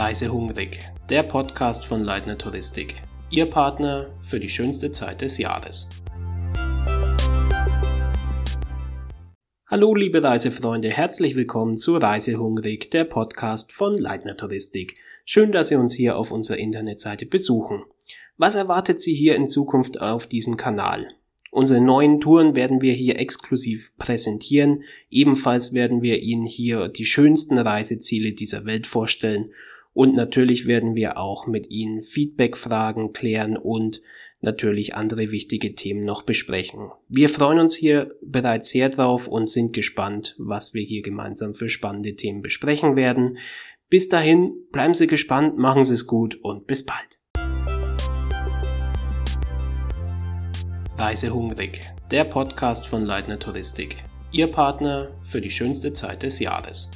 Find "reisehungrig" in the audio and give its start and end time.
0.00-0.78, 11.98-12.90, 50.96-51.80